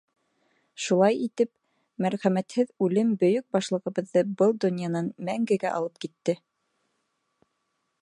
[0.85, 1.51] Шулай итеп,
[2.05, 6.41] мәрхәмәтһеҙ үлем Бөйөк Башлығыбыҙҙы был донъянан мәнгегә алып китте.